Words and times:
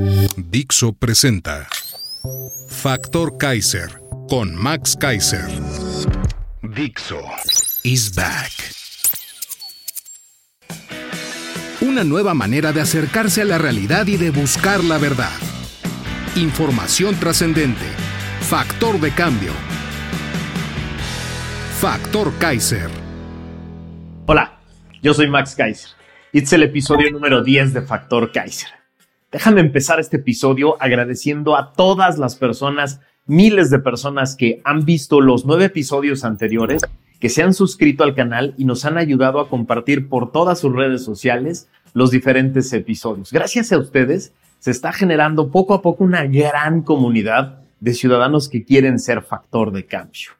Dixo 0.00 0.92
presenta 0.92 1.66
Factor 2.68 3.36
Kaiser 3.36 4.00
con 4.28 4.54
Max 4.54 4.96
Kaiser. 4.96 5.44
Dixo 6.62 7.20
is 7.82 8.14
back. 8.14 8.52
Una 11.80 12.04
nueva 12.04 12.32
manera 12.32 12.72
de 12.72 12.80
acercarse 12.80 13.42
a 13.42 13.44
la 13.44 13.58
realidad 13.58 14.06
y 14.06 14.16
de 14.16 14.30
buscar 14.30 14.84
la 14.84 14.98
verdad. 14.98 15.36
Información 16.36 17.18
trascendente. 17.18 17.86
Factor 18.42 19.00
de 19.00 19.10
cambio. 19.10 19.52
Factor 21.80 22.32
Kaiser. 22.38 22.88
Hola, 24.26 24.60
yo 25.02 25.12
soy 25.12 25.28
Max 25.28 25.56
Kaiser. 25.56 25.90
y 26.32 26.38
Este 26.38 26.46
es 26.46 26.52
el 26.52 26.62
episodio 26.62 27.10
número 27.10 27.42
10 27.42 27.74
de 27.74 27.82
Factor 27.82 28.30
Kaiser. 28.30 28.77
Déjame 29.30 29.60
empezar 29.60 30.00
este 30.00 30.16
episodio 30.16 30.80
agradeciendo 30.80 31.54
a 31.54 31.72
todas 31.72 32.16
las 32.16 32.36
personas, 32.36 33.00
miles 33.26 33.68
de 33.68 33.78
personas 33.78 34.34
que 34.34 34.62
han 34.64 34.86
visto 34.86 35.20
los 35.20 35.44
nueve 35.44 35.66
episodios 35.66 36.24
anteriores, 36.24 36.80
que 37.20 37.28
se 37.28 37.42
han 37.42 37.52
suscrito 37.52 38.04
al 38.04 38.14
canal 38.14 38.54
y 38.56 38.64
nos 38.64 38.86
han 38.86 38.96
ayudado 38.96 39.40
a 39.40 39.50
compartir 39.50 40.08
por 40.08 40.32
todas 40.32 40.60
sus 40.60 40.74
redes 40.74 41.04
sociales 41.04 41.68
los 41.92 42.10
diferentes 42.10 42.72
episodios. 42.72 43.30
Gracias 43.30 43.70
a 43.70 43.78
ustedes 43.78 44.32
se 44.60 44.70
está 44.70 44.94
generando 44.94 45.50
poco 45.50 45.74
a 45.74 45.82
poco 45.82 46.04
una 46.04 46.24
gran 46.24 46.80
comunidad 46.80 47.58
de 47.80 47.92
ciudadanos 47.92 48.48
que 48.48 48.64
quieren 48.64 48.98
ser 48.98 49.20
factor 49.20 49.72
de 49.72 49.84
cambio. 49.84 50.30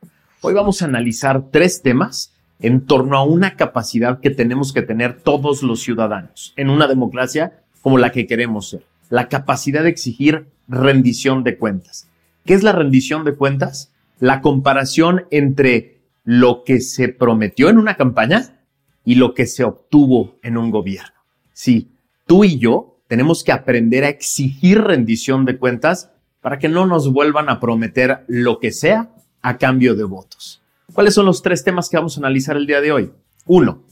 Hoy 0.41 0.55
vamos 0.55 0.81
a 0.81 0.87
analizar 0.87 1.43
tres 1.51 1.83
temas 1.83 2.33
en 2.59 2.87
torno 2.87 3.19
a 3.19 3.23
una 3.23 3.55
capacidad 3.55 4.21
que 4.21 4.31
tenemos 4.31 4.73
que 4.73 4.81
tener 4.81 5.21
todos 5.21 5.63
los 5.63 5.81
ciudadanos 5.81 6.55
en 6.57 6.71
una 6.71 6.89
democracia 6.89 7.61
como 7.83 7.99
la 7.99 8.13
que 8.13 8.27
queremos 8.27 8.71
ser. 8.71 8.85
La 9.11 9.29
capacidad 9.29 9.83
de 9.83 9.89
exigir 9.89 10.47
rendición 10.69 11.45
de 11.45 11.57
cuentas. 11.57 12.09
¿Qué 12.45 12.55
es 12.55 12.63
la 12.63 12.73
rendición 12.73 13.25
de 13.25 13.35
cuentas? 13.35 13.93
La 14.21 14.41
comparación 14.41 15.27
entre 15.31 15.99
lo 16.25 16.65
que 16.65 16.81
se 16.81 17.09
prometió 17.09 17.69
en 17.69 17.79
una 17.79 17.97
campaña 17.97 18.61
y 19.05 19.15
lo 19.15 19.33
que 19.33 19.47
se 19.47 19.65
obtuvo 19.65 20.37
en 20.43 20.59
un 20.59 20.71
gobierno. 20.71 21.15
Sí, 21.53 21.91
tú 22.27 22.45
y 22.45 22.59
yo 22.59 22.99
tenemos 23.07 23.43
que 23.43 23.53
aprender 23.53 24.05
a 24.05 24.09
exigir 24.09 24.83
rendición 24.83 25.47
de 25.47 25.57
cuentas 25.57 26.11
para 26.41 26.59
que 26.59 26.69
no 26.69 26.87
nos 26.87 27.13
vuelvan 27.13 27.49
a 27.49 27.61
prometer 27.61 28.25
lo 28.29 28.59
que 28.59 28.71
sea 28.71 29.11
a 29.41 29.57
cambio 29.57 29.95
de 29.95 30.05
votos. 30.05 30.61
¿Cuáles 30.93 31.15
son 31.15 31.27
los 31.27 31.43
tres 31.43 31.65
temas 31.65 31.89
que 31.89 31.97
vamos 31.97 32.17
a 32.17 32.21
analizar 32.21 32.57
el 32.57 32.67
día 32.67 32.81
de 32.81 32.93
hoy? 32.93 33.11
Uno, 33.47 33.83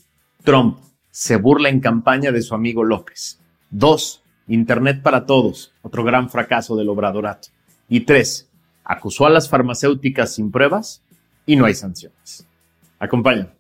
Trump 0.45 0.79
se 1.11 1.37
burla 1.37 1.71
en 1.71 1.81
campaña 1.81 2.31
de 2.31 2.43
su 2.43 2.55
amigo 2.55 2.85
López. 2.85 3.41
Dos, 3.79 4.23
Internet 4.49 5.03
para 5.03 5.27
todos, 5.27 5.75
otro 5.83 6.03
gran 6.03 6.31
fracaso 6.31 6.77
del 6.77 6.89
obradorato. 6.89 7.49
Y 7.91 8.01
tres, 8.01 8.49
acusó 8.83 9.27
a 9.27 9.31
las 9.31 9.51
farmacéuticas 9.51 10.35
sin 10.35 10.51
pruebas 10.51 11.03
y 11.45 11.57
no 11.57 11.67
hay 11.67 11.75
sanciones. 11.75 12.47
Acompáñame. 12.99 13.51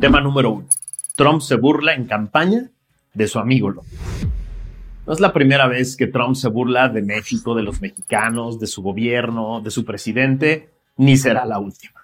Tema 0.00 0.20
número 0.20 0.50
uno. 0.50 0.66
Trump 1.14 1.40
se 1.40 1.54
burla 1.54 1.94
en 1.94 2.06
campaña 2.06 2.68
de 3.14 3.28
su 3.28 3.38
amigo 3.38 3.70
López. 3.70 3.96
No 5.06 5.12
es 5.12 5.20
la 5.20 5.32
primera 5.32 5.68
vez 5.68 5.96
que 5.96 6.08
Trump 6.08 6.34
se 6.34 6.48
burla 6.48 6.88
de 6.88 7.02
México, 7.02 7.54
de 7.54 7.62
los 7.62 7.80
mexicanos, 7.80 8.58
de 8.58 8.66
su 8.66 8.82
gobierno, 8.82 9.60
de 9.60 9.70
su 9.70 9.84
presidente, 9.84 10.70
ni 10.96 11.16
será 11.16 11.44
la 11.44 11.60
última. 11.60 12.00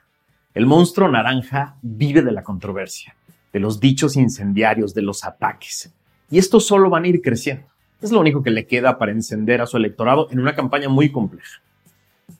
El 0.54 0.66
monstruo 0.66 1.08
naranja 1.08 1.78
vive 1.82 2.22
de 2.22 2.30
la 2.30 2.44
controversia, 2.44 3.16
de 3.52 3.58
los 3.58 3.80
dichos 3.80 4.14
incendiarios, 4.14 4.94
de 4.94 5.02
los 5.02 5.24
ataques. 5.24 5.92
Y 6.32 6.38
estos 6.38 6.66
solo 6.66 6.88
van 6.88 7.04
a 7.04 7.08
ir 7.08 7.20
creciendo. 7.20 7.66
Es 8.00 8.10
lo 8.10 8.18
único 8.18 8.42
que 8.42 8.50
le 8.50 8.66
queda 8.66 8.96
para 8.96 9.12
encender 9.12 9.60
a 9.60 9.66
su 9.66 9.76
electorado 9.76 10.28
en 10.30 10.40
una 10.40 10.54
campaña 10.54 10.88
muy 10.88 11.12
compleja. 11.12 11.60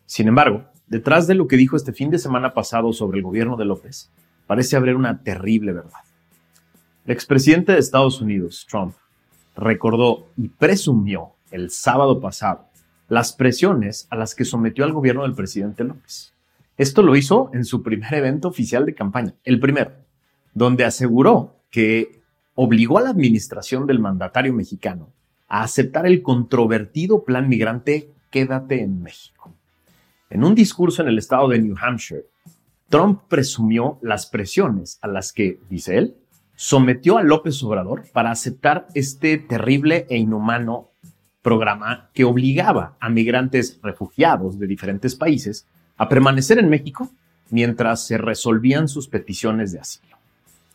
Sin 0.07 0.29
embargo, 0.29 0.65
detrás 0.87 1.27
de 1.27 1.35
lo 1.35 1.47
que 1.47 1.59
dijo 1.59 1.77
este 1.77 1.93
fin 1.93 2.09
de 2.09 2.19
semana 2.19 2.55
pasado 2.55 2.95
sobre 2.95 3.19
el 3.19 3.23
gobierno 3.23 3.59
de 3.59 3.67
López, 3.67 4.11
parece 4.47 4.77
haber 4.77 4.97
una 4.97 5.23
terrible 5.23 5.75
verdad. 5.75 6.01
El 7.05 7.13
expresidente 7.13 7.73
de 7.73 7.81
Estados 7.81 8.23
Unidos, 8.23 8.67
Trump, 8.67 8.95
recordó 9.55 10.27
y 10.39 10.49
presumió 10.49 11.33
el 11.51 11.71
sábado 11.71 12.19
pasado 12.19 12.65
las 13.11 13.35
presiones 13.35 14.07
a 14.09 14.17
las 14.17 14.35
que 14.35 14.47
sometió 14.47 14.85
al 14.85 14.95
gobierno 14.95 15.25
del 15.25 15.35
presidente 15.35 15.85
López. 15.85 16.33
Esto 16.79 17.03
lo 17.03 17.15
hizo 17.15 17.51
en 17.53 17.67
su 17.67 17.83
primer 17.83 18.15
evento 18.15 18.49
oficial 18.49 18.87
de 18.87 18.95
campaña, 18.95 19.35
el 19.45 19.61
primero, 19.61 19.93
donde 20.55 20.87
aseguró 20.87 21.57
que 21.71 22.22
obligó 22.55 22.99
a 22.99 23.03
la 23.03 23.11
administración 23.11 23.87
del 23.87 23.99
mandatario 23.99 24.53
mexicano 24.53 25.13
a 25.49 25.63
aceptar 25.63 26.07
el 26.07 26.23
controvertido 26.23 27.25
plan 27.25 27.49
migrante 27.49 28.11
Quédate 28.31 28.83
en 28.83 29.03
México. 29.03 29.55
En 30.31 30.45
un 30.45 30.55
discurso 30.55 31.03
en 31.03 31.09
el 31.09 31.19
estado 31.19 31.49
de 31.49 31.59
New 31.59 31.77
Hampshire, 31.79 32.25
Trump 32.89 33.23
presumió 33.29 33.99
las 34.01 34.27
presiones 34.27 34.99
a 35.03 35.09
las 35.09 35.33
que, 35.33 35.61
dice 35.69 35.99
él, 35.99 36.17
sometió 36.57 37.19
a 37.19 37.23
López 37.23 37.63
Obrador 37.63 38.05
para 38.13 38.31
aceptar 38.31 38.87
este 38.95 39.37
terrible 39.37 40.07
e 40.09 40.17
inhumano 40.17 40.91
programa 41.43 42.11
que 42.15 42.25
obligaba 42.25 42.97
a 43.01 43.11
migrantes 43.11 43.81
refugiados 43.83 44.59
de 44.59 44.67
diferentes 44.67 45.15
países 45.15 45.67
a 45.97 46.09
permanecer 46.09 46.59
en 46.59 46.71
México 46.71 47.11
mientras 47.51 48.07
se 48.07 48.17
resolvían 48.17 48.89
sus 48.89 49.09
peticiones 49.09 49.73
de 49.73 49.81
asilo. 49.81 50.12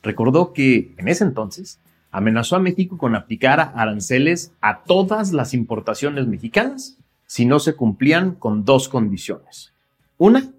Recordó 0.07 0.53
que 0.53 0.95
en 0.97 1.09
ese 1.09 1.25
entonces 1.25 1.81
amenazó 2.11 2.55
a 2.55 2.59
México 2.59 2.97
con 2.97 3.13
aplicar 3.13 3.73
aranceles 3.75 4.53
a 4.61 4.83
todas 4.83 5.33
las 5.33 5.53
importaciones 5.53 6.27
mexicanas 6.27 6.97
si 7.25 7.45
no 7.45 7.59
se 7.59 7.75
cumplían 7.75 8.35
con 8.35 8.63
dos 8.63 8.87
condiciones. 8.87 9.73
Una, 10.17 10.49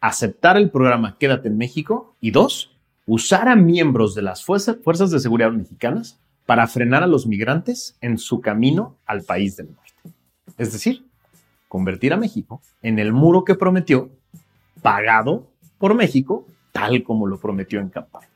aceptar 0.00 0.56
el 0.56 0.72
programa 0.72 1.16
Quédate 1.16 1.46
en 1.46 1.58
México 1.58 2.16
y 2.20 2.32
dos, 2.32 2.76
usar 3.06 3.48
a 3.48 3.54
miembros 3.54 4.16
de 4.16 4.22
las 4.22 4.44
fuerzas 4.44 5.12
de 5.12 5.20
seguridad 5.20 5.52
mexicanas 5.52 6.18
para 6.44 6.66
frenar 6.66 7.04
a 7.04 7.06
los 7.06 7.24
migrantes 7.24 7.96
en 8.00 8.18
su 8.18 8.40
camino 8.40 8.96
al 9.06 9.22
país 9.22 9.56
del 9.56 9.68
norte. 9.68 10.18
Es 10.56 10.72
decir, 10.72 11.06
convertir 11.68 12.12
a 12.12 12.16
México 12.16 12.60
en 12.82 12.98
el 12.98 13.12
muro 13.12 13.44
que 13.44 13.54
prometió, 13.54 14.10
pagado 14.82 15.46
por 15.78 15.94
México, 15.94 16.48
tal 16.72 17.04
como 17.04 17.28
lo 17.28 17.38
prometió 17.38 17.78
en 17.78 17.90
campaña. 17.90 18.26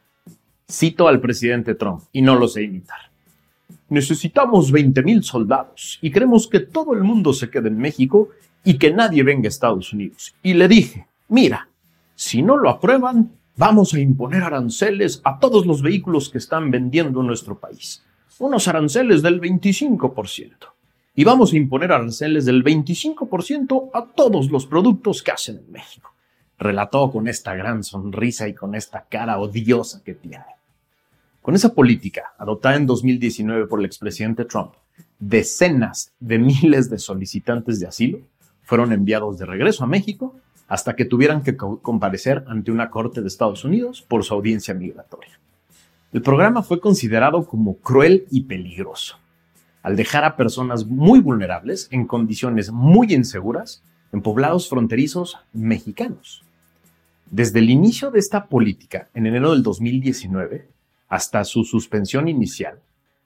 Cito 0.70 1.08
al 1.08 1.20
presidente 1.20 1.74
Trump 1.74 2.02
y 2.12 2.22
no 2.22 2.34
lo 2.34 2.48
sé 2.48 2.62
imitar. 2.62 3.10
Necesitamos 3.88 4.72
20 4.72 5.02
mil 5.02 5.22
soldados 5.22 5.98
y 6.00 6.10
queremos 6.10 6.48
que 6.48 6.60
todo 6.60 6.94
el 6.94 7.02
mundo 7.02 7.32
se 7.32 7.50
quede 7.50 7.68
en 7.68 7.78
México 7.78 8.30
y 8.64 8.78
que 8.78 8.92
nadie 8.92 9.22
venga 9.22 9.46
a 9.46 9.48
Estados 9.48 9.92
Unidos. 9.92 10.34
Y 10.42 10.54
le 10.54 10.68
dije, 10.68 11.06
mira, 11.28 11.68
si 12.14 12.42
no 12.42 12.56
lo 12.56 12.70
aprueban, 12.70 13.32
vamos 13.56 13.92
a 13.94 14.00
imponer 14.00 14.42
aranceles 14.42 15.20
a 15.24 15.38
todos 15.38 15.66
los 15.66 15.82
vehículos 15.82 16.30
que 16.30 16.38
están 16.38 16.70
vendiendo 16.70 17.20
en 17.20 17.26
nuestro 17.26 17.58
país. 17.58 18.02
Unos 18.38 18.66
aranceles 18.68 19.22
del 19.22 19.40
25%. 19.40 20.52
Y 21.14 21.24
vamos 21.24 21.52
a 21.52 21.56
imponer 21.56 21.92
aranceles 21.92 22.46
del 22.46 22.64
25% 22.64 23.90
a 23.92 24.06
todos 24.06 24.50
los 24.50 24.66
productos 24.66 25.22
que 25.22 25.32
hacen 25.32 25.58
en 25.58 25.70
México. 25.70 26.11
Relató 26.62 27.10
con 27.10 27.26
esta 27.26 27.56
gran 27.56 27.82
sonrisa 27.82 28.46
y 28.46 28.54
con 28.54 28.76
esta 28.76 29.04
cara 29.08 29.40
odiosa 29.40 30.00
que 30.04 30.14
tiene. 30.14 30.44
Con 31.40 31.56
esa 31.56 31.74
política 31.74 32.34
adoptada 32.38 32.76
en 32.76 32.86
2019 32.86 33.66
por 33.66 33.80
el 33.80 33.86
expresidente 33.86 34.44
Trump, 34.44 34.74
decenas 35.18 36.12
de 36.20 36.38
miles 36.38 36.88
de 36.88 37.00
solicitantes 37.00 37.80
de 37.80 37.88
asilo 37.88 38.20
fueron 38.62 38.92
enviados 38.92 39.38
de 39.38 39.46
regreso 39.46 39.82
a 39.82 39.88
México 39.88 40.36
hasta 40.68 40.94
que 40.94 41.04
tuvieran 41.04 41.42
que 41.42 41.56
comparecer 41.56 42.44
ante 42.46 42.70
una 42.70 42.90
corte 42.90 43.22
de 43.22 43.26
Estados 43.26 43.64
Unidos 43.64 44.00
por 44.00 44.22
su 44.22 44.32
audiencia 44.32 44.72
migratoria. 44.72 45.40
El 46.12 46.22
programa 46.22 46.62
fue 46.62 46.78
considerado 46.78 47.44
como 47.44 47.78
cruel 47.78 48.24
y 48.30 48.42
peligroso, 48.42 49.18
al 49.82 49.96
dejar 49.96 50.24
a 50.24 50.36
personas 50.36 50.86
muy 50.86 51.18
vulnerables 51.18 51.88
en 51.90 52.06
condiciones 52.06 52.70
muy 52.70 53.12
inseguras 53.12 53.82
en 54.12 54.22
poblados 54.22 54.68
fronterizos 54.68 55.38
mexicanos. 55.52 56.44
Desde 57.32 57.60
el 57.60 57.70
inicio 57.70 58.10
de 58.10 58.18
esta 58.18 58.46
política, 58.46 59.08
en 59.14 59.24
enero 59.24 59.52
del 59.52 59.62
2019, 59.62 60.68
hasta 61.08 61.44
su 61.44 61.64
suspensión 61.64 62.28
inicial, 62.28 62.80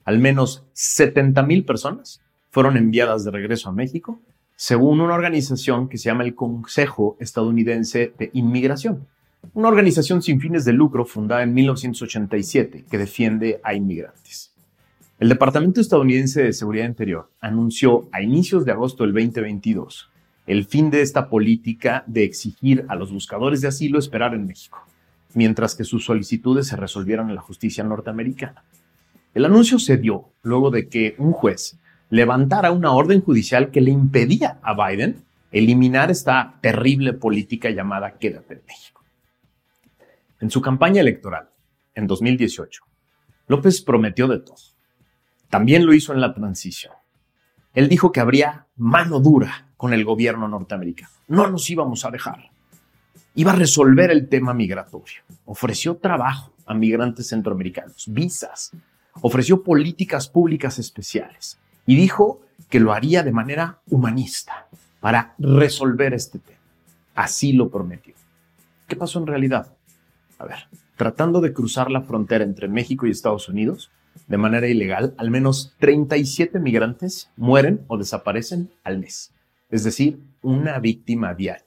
al 0.05 0.21
menos 0.21 0.65
70 0.75 1.43
mil 1.43 1.65
personas 1.65 2.23
fueron 2.51 2.77
enviadas 2.77 3.25
de 3.25 3.33
regreso 3.33 3.69
a 3.69 3.73
México, 3.73 4.21
según 4.55 5.01
una 5.01 5.17
organización 5.17 5.89
que 5.89 5.99
se 5.99 6.05
llama 6.05 6.23
el 6.23 6.37
Consejo 6.37 7.17
Estadounidense 7.19 8.13
de 8.17 8.31
Inmigración, 8.35 9.09
una 9.55 9.67
organización 9.67 10.23
sin 10.23 10.41
fines 10.41 10.65
de 10.65 10.73
lucro 10.73 11.05
fundada 11.05 11.43
en 11.43 11.53
1987 11.53 12.85
que 12.89 12.99
defiende 12.99 13.61
a 13.65 13.75
inmigrantes. 13.75 14.55
El 15.19 15.31
Departamento 15.31 15.81
Estadounidense 15.81 16.45
de 16.45 16.53
Seguridad 16.53 16.87
Interior 16.87 17.29
anunció 17.41 18.09
a 18.13 18.23
inicios 18.23 18.65
de 18.65 18.71
agosto 18.71 19.03
del 19.03 19.15
2022 19.15 20.11
el 20.47 20.65
fin 20.65 20.91
de 20.91 21.03
esta 21.03 21.29
política 21.29 22.05
de 22.07 22.25
exigir 22.25 22.87
a 22.89 22.95
los 22.95 23.13
buscadores 23.13 23.61
de 23.61 23.69
asilo 23.69 23.99
esperar 23.99 24.35
en 24.35 24.47
México, 24.47 24.79
mientras 25.35 25.75
que 25.75 25.85
sus 25.85 26.05
solicitudes 26.05 26.69
se 26.69 26.77
resolvieran 26.77 27.29
en 27.29 27.35
la 27.35 27.41
justicia 27.41 27.83
norteamericana. 27.83 28.65
El 29.35 29.45
anuncio 29.45 29.79
se 29.79 29.97
dio 29.97 30.31
luego 30.43 30.71
de 30.71 30.89
que 30.89 31.15
un 31.19 31.33
juez 31.33 31.79
levantara 32.09 32.71
una 32.71 32.93
orden 32.93 33.21
judicial 33.21 33.71
que 33.71 33.81
le 33.81 33.91
impedía 33.91 34.59
a 34.63 34.75
Biden 34.75 35.25
eliminar 35.51 36.11
esta 36.11 36.59
terrible 36.61 37.13
política 37.13 37.71
llamada 37.71 38.19
Quédate 38.19 38.55
en 38.55 38.63
México. 38.67 39.05
En 40.41 40.51
su 40.51 40.61
campaña 40.61 41.01
electoral, 41.01 41.49
en 41.95 42.07
2018, 42.07 42.83
López 43.49 43.81
prometió 43.83 44.29
de 44.29 44.39
todo. 44.39 44.57
También 45.49 45.87
lo 45.87 45.95
hizo 45.95 46.13
en 46.13 46.21
la 46.21 46.35
transición. 46.35 46.93
Él 47.75 47.89
dijo 47.89 48.13
que 48.13 48.21
habría 48.21 48.67
mano 48.77 49.21
dura 49.21 49.66
con 49.77 49.93
el 49.93 50.05
gobierno 50.05 50.49
norteamericano. 50.49 51.11
No 51.29 51.49
nos 51.49 51.69
íbamos 51.71 52.05
a 52.05 52.11
dejar. 52.11 52.51
Iba 53.35 53.53
a 53.53 53.57
resolver 53.57 54.11
el 54.11 54.29
tema 54.29 54.55
migratorio. 54.55 55.23
Ofreció 55.45 55.97
trabajo 55.97 56.53
a 56.67 56.75
migrantes 56.75 57.29
centroamericanos, 57.29 58.07
visas. 58.09 58.73
Ofreció 59.21 59.63
políticas 59.63 60.29
públicas 60.29 60.79
especiales. 60.79 61.59
Y 61.87 61.97
dijo 61.97 62.41
que 62.71 62.81
lo 62.81 62.93
haría 62.93 63.23
de 63.23 63.33
manera 63.33 63.79
humanista 63.91 64.67
para 65.01 65.35
resolver 65.39 66.15
este 66.15 66.39
tema. 66.39 66.59
Así 67.15 67.53
lo 67.53 67.71
prometió. 67.71 68.15
¿Qué 68.89 68.97
pasó 68.97 69.19
en 69.19 69.27
realidad? 69.27 69.73
A 70.39 70.45
ver, 70.45 70.69
tratando 70.97 71.41
de 71.41 71.53
cruzar 71.53 71.91
la 71.91 72.03
frontera 72.03 72.45
entre 72.45 72.69
México 72.69 73.07
y 73.07 73.11
Estados 73.11 73.49
Unidos 73.49 73.91
de 74.27 74.39
manera 74.39 74.67
ilegal, 74.67 75.15
al 75.19 75.31
menos 75.31 75.75
37 75.79 76.59
migrantes 76.59 77.31
mueren 77.37 77.85
o 77.87 77.99
desaparecen 77.99 78.71
al 78.83 78.99
mes. 78.99 79.33
Es 79.69 79.83
decir, 79.85 80.21
una 80.43 80.79
víctima 80.79 81.35
diaria. 81.35 81.67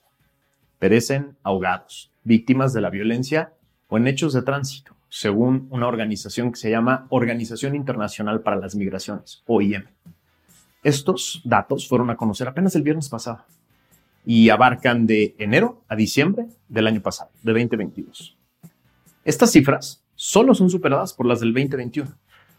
Perecen 0.80 1.36
ahogados, 1.44 2.14
víctimas 2.24 2.74
de 2.74 2.82
la 2.82 2.90
violencia 2.90 3.54
o 3.88 3.98
en 3.98 4.08
hechos 4.08 4.34
de 4.34 4.42
tránsito, 4.42 4.96
según 5.10 5.68
una 5.70 5.88
organización 5.88 6.52
que 6.52 6.60
se 6.60 6.70
llama 6.70 7.08
Organización 7.10 7.76
Internacional 7.76 8.42
para 8.42 8.56
las 8.56 8.76
Migraciones, 8.76 9.44
OIM. 9.48 9.84
Estos 10.84 11.42
datos 11.44 11.90
fueron 11.90 12.10
a 12.10 12.16
conocer 12.16 12.48
apenas 12.48 12.76
el 12.76 12.84
viernes 12.84 13.10
pasado 13.10 13.44
y 14.26 14.50
abarcan 14.50 15.06
de 15.06 15.36
enero 15.38 15.84
a 15.90 15.96
diciembre 15.96 16.48
del 16.70 16.88
año 16.88 17.02
pasado, 17.02 17.32
de 17.44 17.52
2022. 17.52 18.38
Estas 19.26 19.52
cifras 19.52 20.06
solo 20.16 20.54
son 20.54 20.70
superadas 20.70 21.14
por 21.14 21.26
las 21.26 21.42
del 21.42 21.54
2021, 21.54 22.10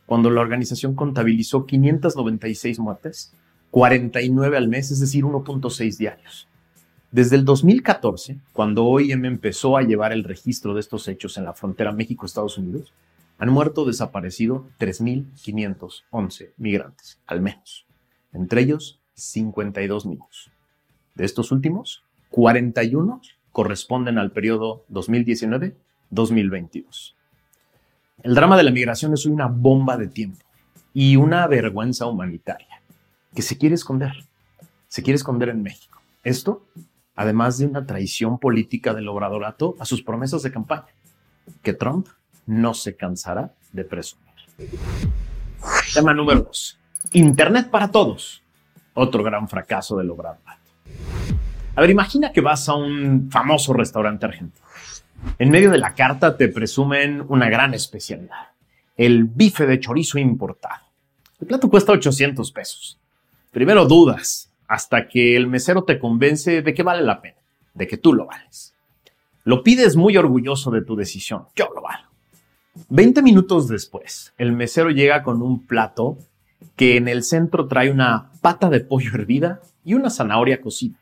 cuando 0.05 0.29
la 0.31 0.41
organización 0.41 0.95
contabilizó 0.95 1.65
596 1.65 2.79
muertes, 2.79 3.33
49 3.71 4.57
al 4.57 4.69
mes, 4.69 4.91
es 4.91 5.01
decir, 5.01 5.25
1.6 5.25 5.97
diarios. 5.97 6.49
Desde 7.13 7.37
el 7.37 7.45
2014, 7.45 8.39
cuando 8.53 8.85
OIM 8.85 9.25
empezó 9.25 9.77
a 9.77 9.83
llevar 9.83 10.13
el 10.13 10.25
registro 10.25 10.75
de 10.75 10.81
estos 10.81 11.09
hechos 11.09 11.37
en 11.39 11.45
la 11.45 11.55
frontera 11.55 11.93
México-Estados 11.93 12.59
Unidos, 12.59 12.93
han 13.39 13.51
muerto 13.51 13.83
o 13.83 13.85
desaparecido 13.85 14.67
3.511 14.79 16.51
migrantes, 16.57 17.19
al 17.27 17.41
menos, 17.41 17.87
entre 18.33 18.61
ellos 18.63 19.01
52 19.15 20.07
niños. 20.07 20.51
De 21.15 21.25
estos 21.25 21.51
últimos, 21.51 22.05
41 22.31 23.21
corresponden 23.51 24.19
al 24.19 24.31
periodo 24.31 24.85
2019 24.89 25.75
2022. 26.11 27.17
El 28.23 28.35
drama 28.35 28.57
de 28.57 28.63
la 28.63 28.71
migración 28.71 29.15
es 29.15 29.27
una 29.27 29.47
bomba 29.47 29.97
de 29.97 30.09
tiempo 30.09 30.45
y 30.93 31.17
una 31.17 31.47
vergüenza 31.47 32.07
humanitaria 32.07 32.80
que 33.35 33.43
se 33.43 33.59
quiere 33.59 33.75
esconder. 33.75 34.13
Se 34.89 35.03
quiere 35.03 35.17
esconder 35.17 35.49
en 35.49 35.63
México. 35.63 36.01
Esto, 36.25 36.67
además 37.15 37.59
de 37.59 37.67
una 37.67 37.87
traición 37.87 38.39
política 38.39 38.95
del 38.95 39.09
obradorato 39.09 39.77
a 39.79 39.85
sus 39.85 40.03
promesas 40.03 40.43
de 40.43 40.53
campaña, 40.53 40.89
que 41.63 41.73
Trump 41.73 42.09
no 42.47 42.75
se 42.75 42.97
cansará 42.97 43.55
de 43.73 43.85
presumir. 43.85 44.29
Tema 45.95 46.13
número 46.15 46.43
2. 46.43 46.79
Internet 47.13 47.71
para 47.71 47.91
todos. 47.91 48.43
Otro 48.95 49.23
gran 49.23 49.49
fracaso 49.49 49.97
del 49.97 50.11
obradorato. 50.11 50.61
A 51.77 51.81
ver, 51.81 51.91
imagina 51.91 52.33
que 52.33 52.41
vas 52.41 52.69
a 52.69 52.75
un 52.75 53.31
famoso 53.31 53.73
restaurante 53.73 54.27
argentino 54.27 54.61
en 55.39 55.51
medio 55.51 55.71
de 55.71 55.79
la 55.79 55.95
carta 55.95 56.37
te 56.37 56.49
presumen 56.49 57.25
una 57.29 57.49
gran 57.49 57.75
especialidad, 57.75 58.49
el 58.97 59.25
bife 59.25 59.67
de 59.67 59.81
chorizo 59.81 60.19
importado. 60.19 60.85
El 61.41 61.47
plato 61.47 61.71
cuesta 61.71 61.93
800 61.93 62.53
pesos. 62.53 63.00
Primero 63.51 63.87
dudas 63.87 64.53
hasta 64.69 65.09
que 65.09 65.37
el 65.37 65.49
mesero 65.49 65.83
te 65.83 65.99
convence 65.99 66.63
de 66.63 66.75
que 66.75 66.85
vale 66.85 67.03
la 67.03 67.21
pena, 67.21 67.39
de 67.75 67.89
que 67.89 67.97
tú 67.97 68.13
lo 68.13 68.27
vales. 68.27 68.75
Lo 69.43 69.65
pides 69.65 69.97
muy 69.97 70.17
orgulloso 70.17 70.71
de 70.71 70.83
tu 70.83 70.95
decisión, 70.95 71.47
yo 71.57 71.69
lo 71.75 71.83
valgo. 71.83 72.09
Veinte 72.89 73.23
minutos 73.23 73.67
después, 73.67 74.33
el 74.39 74.53
mesero 74.53 74.91
llega 74.91 75.25
con 75.25 75.43
un 75.43 75.67
plato 75.67 76.19
que 76.77 76.97
en 76.97 77.09
el 77.09 77.25
centro 77.25 77.67
trae 77.67 77.91
una 77.91 78.31
pata 78.41 78.71
de 78.71 78.81
pollo 78.81 79.11
hervida 79.15 79.61
y 79.85 79.95
una 79.95 80.11
zanahoria 80.11 80.61
cocida. 80.61 80.97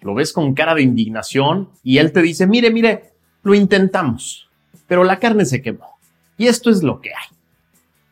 Lo 0.00 0.14
ves 0.14 0.32
con 0.32 0.54
cara 0.54 0.74
de 0.74 0.82
indignación 0.82 1.68
y 1.82 1.98
él 1.98 2.12
te 2.12 2.22
dice, 2.22 2.46
mire, 2.46 2.70
mire, 2.70 3.12
lo 3.42 3.54
intentamos, 3.54 4.48
pero 4.86 5.04
la 5.04 5.18
carne 5.18 5.44
se 5.44 5.60
quemó. 5.60 5.98
Y 6.38 6.46
esto 6.46 6.70
es 6.70 6.82
lo 6.82 7.02
que 7.02 7.10
hay. 7.10 7.36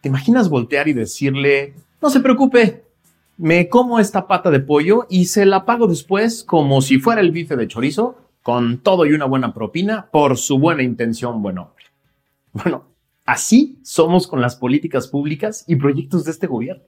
¿Te 0.02 0.08
imaginas 0.08 0.50
voltear 0.50 0.88
y 0.88 0.92
decirle, 0.92 1.74
no 2.02 2.10
se 2.10 2.20
preocupe, 2.20 2.84
me 3.36 3.68
como 3.68 3.98
esta 3.98 4.26
pata 4.26 4.50
de 4.50 4.60
pollo 4.60 5.06
y 5.10 5.26
se 5.26 5.46
la 5.46 5.64
pago 5.64 5.86
después 5.86 6.44
como 6.44 6.80
si 6.82 6.98
fuera 6.98 7.20
el 7.20 7.32
bife 7.32 7.56
de 7.56 7.68
chorizo, 7.68 8.18
con 8.42 8.78
todo 8.78 9.06
y 9.06 9.12
una 9.12 9.24
buena 9.24 9.54
propina 9.54 10.06
por 10.10 10.36
su 10.36 10.58
buena 10.58 10.82
intención, 10.82 11.42
buen 11.42 11.58
hombre? 11.58 11.84
Bueno, 12.52 12.84
así 13.24 13.78
somos 13.82 14.26
con 14.26 14.40
las 14.40 14.56
políticas 14.56 15.08
públicas 15.08 15.64
y 15.66 15.76
proyectos 15.76 16.24
de 16.24 16.30
este 16.30 16.46
gobierno. 16.46 16.84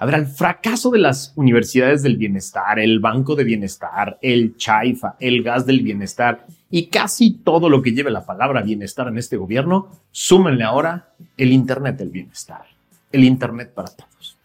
A 0.00 0.06
ver, 0.06 0.14
al 0.14 0.26
fracaso 0.26 0.90
de 0.90 1.00
las 1.00 1.32
universidades 1.34 2.04
del 2.04 2.16
bienestar, 2.16 2.78
el 2.78 3.00
Banco 3.00 3.34
de 3.34 3.42
Bienestar, 3.42 4.16
el 4.22 4.56
Chaifa, 4.56 5.16
el 5.18 5.42
Gas 5.42 5.66
del 5.66 5.82
Bienestar 5.82 6.46
y 6.70 6.86
casi 6.86 7.32
todo 7.32 7.68
lo 7.68 7.82
que 7.82 7.92
lleve 7.92 8.10
la 8.12 8.24
palabra 8.24 8.62
bienestar 8.62 9.08
en 9.08 9.18
este 9.18 9.36
gobierno, 9.36 9.88
súmenle 10.12 10.62
ahora 10.62 11.14
el 11.36 11.52
Internet 11.52 11.96
del 11.96 12.10
Bienestar, 12.10 12.64
el 13.10 13.24
Internet 13.24 13.72
para 13.74 13.88
todos. 13.88 14.38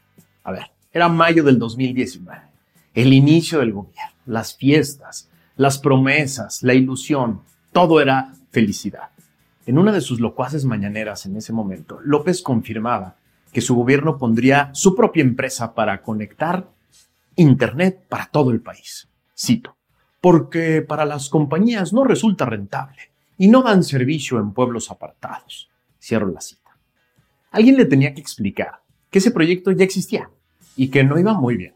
A 0.43 0.51
ver, 0.51 0.72
era 0.93 1.09
mayo 1.09 1.43
del 1.43 1.57
2019, 1.57 2.41
el 2.93 3.13
inicio 3.13 3.59
del 3.59 3.73
gobierno, 3.73 4.13
las 4.27 4.55
fiestas, 4.55 5.27
las 5.55 5.79
promesas, 5.79 6.61
la 6.61 6.75
ilusión, 6.75 7.41
todo 7.71 7.99
era 7.99 8.35
felicidad. 8.51 9.09
En 9.65 9.79
una 9.79 9.91
de 9.91 10.01
sus 10.01 10.19
locuaces 10.19 10.65
mañaneras 10.65 11.25
en 11.25 11.35
ese 11.35 11.51
momento, 11.51 11.99
López 12.03 12.43
confirmaba 12.43 13.15
que 13.51 13.61
su 13.61 13.75
gobierno 13.75 14.19
pondría 14.19 14.69
su 14.73 14.95
propia 14.95 15.21
empresa 15.21 15.73
para 15.73 16.01
conectar 16.03 16.69
Internet 17.35 18.05
para 18.07 18.27
todo 18.27 18.51
el 18.51 18.61
país. 18.61 19.09
Cito, 19.35 19.75
porque 20.21 20.83
para 20.83 21.05
las 21.05 21.29
compañías 21.29 21.91
no 21.91 22.03
resulta 22.03 22.45
rentable 22.45 23.09
y 23.39 23.47
no 23.47 23.63
dan 23.63 23.83
servicio 23.83 24.37
en 24.37 24.53
pueblos 24.53 24.91
apartados. 24.91 25.71
Cierro 25.99 26.27
la 26.27 26.41
cita. 26.41 26.77
Alguien 27.49 27.77
le 27.77 27.85
tenía 27.85 28.13
que 28.13 28.21
explicar 28.21 28.81
que 29.09 29.17
ese 29.17 29.31
proyecto 29.31 29.71
ya 29.71 29.83
existía 29.83 30.29
y 30.75 30.89
que 30.89 31.03
no 31.03 31.19
iba 31.19 31.33
muy 31.33 31.57
bien. 31.57 31.73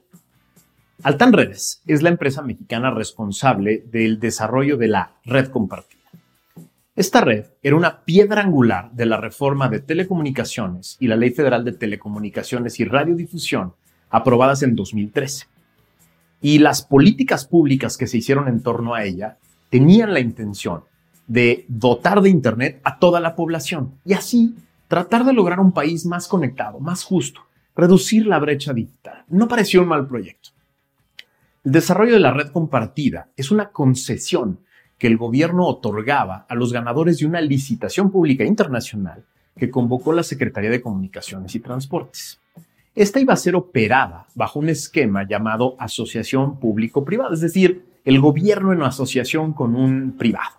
Altan 1.04 1.34
Redes 1.34 1.82
es 1.86 2.02
la 2.02 2.10
empresa 2.10 2.42
mexicana 2.42 2.90
responsable 2.92 3.84
del 3.92 4.20
desarrollo 4.20 4.78
de 4.78 4.88
la 4.88 5.12
red 5.26 5.50
compartida. 5.50 5.98
Esta 6.96 7.22
red 7.22 7.46
era 7.62 7.76
una 7.76 8.04
piedra 8.04 8.42
angular 8.42 8.92
de 8.92 9.06
la 9.06 9.18
reforma 9.18 9.70
de 9.70 9.80
telecomunicaciones 9.80 10.98
y 11.00 11.08
la 11.08 11.16
Ley 11.16 11.30
Federal 11.30 11.64
de 11.64 11.74
Telecomunicaciones 11.74 12.80
y 12.80 12.86
Radiodifusión 12.86 13.74
aprobadas 14.10 14.64
en 14.64 14.76
2013. 14.76 15.46
Y 16.42 16.58
las 16.58 16.82
políticas 16.82 17.46
públicas 17.46 17.98
que 17.98 18.08
se 18.08 18.18
hicieron 18.18 18.48
en 18.48 18.64
torno 18.64 18.96
a 18.96 19.04
ella 19.04 19.38
tenían 19.70 20.14
la 20.14 20.20
intención 20.20 20.86
de 21.28 21.66
dotar 21.68 22.22
de 22.22 22.30
Internet 22.30 22.82
a 22.84 22.98
toda 22.98 23.20
la 23.20 23.36
población 23.36 23.94
y 24.04 24.14
así 24.14 24.56
tratar 24.88 25.24
de 25.26 25.34
lograr 25.34 25.60
un 25.60 25.74
país 25.74 26.06
más 26.06 26.28
conectado, 26.28 26.80
más 26.80 27.04
justo, 27.04 27.42
reducir 27.78 28.26
la 28.26 28.40
brecha 28.40 28.74
digital. 28.74 29.24
No 29.30 29.48
pareció 29.48 29.82
un 29.82 29.88
mal 29.88 30.08
proyecto. 30.08 30.50
El 31.64 31.72
desarrollo 31.72 32.14
de 32.14 32.20
la 32.20 32.32
red 32.32 32.50
compartida 32.50 33.30
es 33.38 33.52
una 33.52 33.70
concesión 33.70 34.60
que 34.98 35.08
el 35.08 35.18
gobierno 35.18 35.68
otorgaba 35.68 36.46
a 36.50 36.56
los 36.56 36.74
ganadores 36.74 37.20
de 37.20 37.28
una 37.28 37.40
licitación 37.40 38.12
pública 38.12 38.44
internacional 38.44 39.24
que 39.56 39.70
convocó 39.70 40.12
la 40.12 40.24
Secretaría 40.24 40.70
de 40.70 40.82
Comunicaciones 40.82 41.54
y 41.56 41.60
Transportes. 41.60 42.40
Esta 42.96 43.20
iba 43.20 43.34
a 43.34 43.38
ser 43.38 43.56
operada 43.56 44.26
bajo 44.34 44.60
un 44.60 44.70
esquema 44.70 45.28
llamado 45.28 45.76
asociación 45.80 46.60
público-privada, 46.60 47.34
es 47.34 47.42
decir, 47.42 47.86
el 48.06 48.20
gobierno 48.20 48.74
en 48.74 48.82
asociación 48.82 49.54
con 49.54 49.76
un 49.76 50.14
privado. 50.18 50.56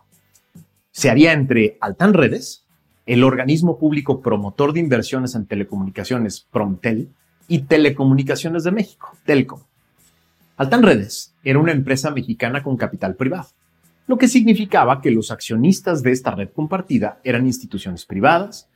Se 0.92 1.10
haría 1.10 1.32
entre 1.32 1.78
Altan 1.80 2.14
Redes, 2.14 2.64
el 3.08 3.24
organismo 3.24 3.78
público 3.78 4.20
promotor 4.20 4.74
de 4.74 4.80
inversiones 4.80 5.34
en 5.34 5.46
telecomunicaciones 5.46 6.46
Promtel 6.50 7.08
y 7.48 7.60
Telecomunicaciones 7.60 8.64
de 8.64 8.70
México, 8.70 9.16
Telco. 9.24 9.66
Altan 10.58 10.82
Redes 10.82 11.34
era 11.42 11.58
una 11.58 11.72
empresa 11.72 12.10
mexicana 12.10 12.62
con 12.62 12.76
capital 12.76 13.16
privado, 13.16 13.48
lo 14.06 14.18
que 14.18 14.28
significaba 14.28 15.00
que 15.00 15.10
los 15.10 15.30
accionistas 15.30 16.02
de 16.02 16.12
esta 16.12 16.32
red 16.32 16.50
compartida 16.50 17.18
eran 17.24 17.46
instituciones 17.46 18.04
privadas, 18.04 18.68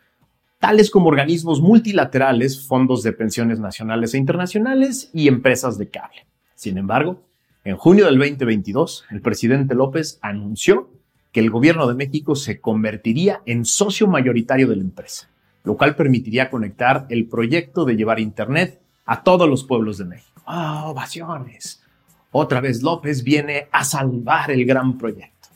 tales 0.59 0.91
como 0.91 1.09
organismos 1.09 1.61
multilaterales, 1.61 2.67
fondos 2.67 3.03
de 3.03 3.13
pensiones 3.13 3.61
nacionales 3.61 4.15
e 4.15 4.19
internacionales 4.19 5.11
y 5.13 5.29
empresas 5.29 5.77
de 5.77 5.91
cable. 5.91 6.25
Sin 6.55 6.79
embargo, 6.79 7.21
en 7.65 7.77
junio 7.77 8.07
del 8.07 8.17
2022, 8.17 9.05
el 9.11 9.21
presidente 9.21 9.75
López 9.75 10.19
anunció 10.23 10.89
que 11.33 11.41
el 11.41 11.51
gobierno 11.51 11.89
de 11.89 11.95
México 11.95 12.37
se 12.37 12.61
convertiría 12.61 13.41
en 13.47 13.65
socio 13.65 14.07
mayoritario 14.07 14.69
de 14.69 14.77
la 14.77 14.83
empresa, 14.83 15.29
lo 15.65 15.77
cual 15.77 15.97
permitiría 15.97 16.51
conectar 16.51 17.07
el 17.09 17.27
proyecto 17.27 17.85
de 17.85 17.97
llevar 17.97 18.21
Internet 18.21 18.81
a 19.07 19.23
todos 19.23 19.49
los 19.49 19.65
pueblos 19.65 19.99
de 19.99 20.05
México. 20.05 20.43
¡Ah, 20.47 20.85
ovaciones! 20.87 21.83
Otra 22.31 22.61
vez 22.61 22.83
López 22.83 23.25
viene 23.25 23.69
a 23.73 23.83
salvar 23.85 24.51
el 24.51 24.65
gran 24.65 24.99
proyecto. 24.99 25.49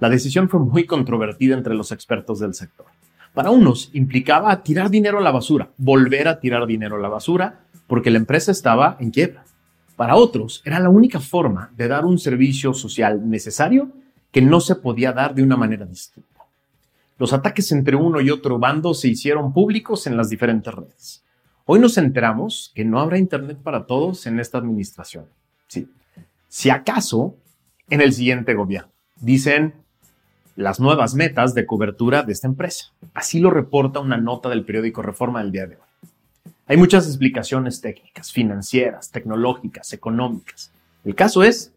La 0.00 0.08
decisión 0.08 0.48
fue 0.48 0.60
muy 0.60 0.84
controvertida 0.84 1.56
entre 1.56 1.74
los 1.74 1.92
expertos 1.92 2.40
del 2.40 2.54
sector. 2.54 2.86
Para 3.34 3.50
unos 3.50 3.90
implicaba 3.92 4.62
tirar 4.62 4.90
dinero 4.90 5.18
a 5.18 5.22
la 5.22 5.30
basura, 5.30 5.70
volver 5.76 6.28
a 6.28 6.40
tirar 6.40 6.66
dinero 6.66 6.96
a 6.96 7.00
la 7.00 7.08
basura, 7.08 7.60
porque 7.86 8.10
la 8.10 8.18
empresa 8.18 8.50
estaba 8.50 8.96
en 9.00 9.10
quiebra. 9.10 9.44
Para 9.96 10.16
otros 10.16 10.62
era 10.64 10.78
la 10.78 10.88
única 10.88 11.20
forma 11.20 11.70
de 11.76 11.88
dar 11.88 12.04
un 12.04 12.18
servicio 12.18 12.74
social 12.74 13.28
necesario 13.28 13.90
que 14.30 14.42
no 14.42 14.60
se 14.60 14.76
podía 14.76 15.12
dar 15.12 15.34
de 15.34 15.42
una 15.42 15.56
manera 15.56 15.86
distinta. 15.86 16.28
Los 17.18 17.32
ataques 17.32 17.72
entre 17.72 17.96
uno 17.96 18.20
y 18.20 18.30
otro 18.30 18.58
bando 18.58 18.94
se 18.94 19.08
hicieron 19.08 19.52
públicos 19.52 20.06
en 20.06 20.16
las 20.16 20.30
diferentes 20.30 20.72
redes. 20.72 21.24
Hoy 21.64 21.80
nos 21.80 21.98
enteramos 21.98 22.72
que 22.74 22.84
no 22.84 23.00
habrá 23.00 23.18
Internet 23.18 23.58
para 23.62 23.86
todos 23.86 24.26
en 24.26 24.38
esta 24.40 24.58
administración. 24.58 25.26
Sí. 25.66 25.88
Si 26.48 26.70
acaso, 26.70 27.36
en 27.90 28.00
el 28.00 28.12
siguiente 28.12 28.54
gobierno. 28.54 28.90
Dicen 29.16 29.74
las 30.56 30.80
nuevas 30.80 31.14
metas 31.14 31.54
de 31.54 31.66
cobertura 31.66 32.22
de 32.22 32.32
esta 32.32 32.46
empresa. 32.46 32.92
Así 33.14 33.38
lo 33.38 33.50
reporta 33.50 34.00
una 34.00 34.16
nota 34.16 34.48
del 34.48 34.64
periódico 34.64 35.02
Reforma 35.02 35.42
del 35.42 35.52
día 35.52 35.66
de 35.66 35.76
hoy. 35.76 36.52
Hay 36.66 36.76
muchas 36.76 37.06
explicaciones 37.06 37.80
técnicas, 37.80 38.32
financieras, 38.32 39.10
tecnológicas, 39.10 39.92
económicas. 39.92 40.70
El 41.04 41.14
caso 41.14 41.42
es 41.42 41.72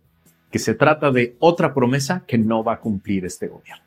que 0.52 0.60
se 0.60 0.76
trata 0.76 1.12
de 1.12 1.36
otra 1.40 1.74
promesa 1.74 2.24
que 2.28 2.38
no 2.38 2.64
va 2.64 2.74
a 2.74 2.80
cumplir 2.80 3.26
este 3.26 3.48
gobierno. 3.48 3.84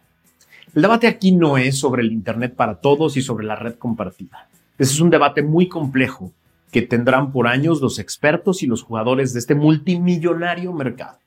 El 0.75 0.83
debate 0.83 1.07
aquí 1.07 1.31
no 1.31 1.57
es 1.57 1.79
sobre 1.79 2.03
el 2.03 2.11
Internet 2.11 2.57
para 2.57 2.81
todos 2.81 3.17
y 3.17 3.23
sobre 3.23 3.47
la 3.47 3.55
red 3.55 3.75
compartida. 3.75 4.49
Ese 4.77 4.95
es 4.95 5.01
un 5.01 5.11
debate 5.11 5.43
muy 5.43 5.69
complejo 5.69 6.33
que 6.73 6.83
tendrán 6.83 7.31
por 7.31 7.47
años 7.47 7.81
los 7.81 8.01
expertos 8.01 8.63
y 8.63 8.67
los 8.67 8.83
jugadores 8.83 9.33
de 9.33 9.39
este 9.39 9.55
multimillonario 9.55 10.73
mercado. 10.73 11.19